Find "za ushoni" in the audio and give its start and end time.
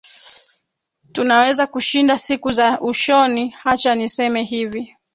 2.51-3.49